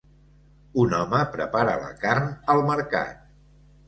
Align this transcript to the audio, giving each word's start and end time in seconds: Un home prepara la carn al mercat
Un 0.83 0.95
home 0.99 1.19
prepara 1.35 1.75
la 1.81 1.91
carn 2.05 2.31
al 2.55 2.63
mercat 2.71 3.21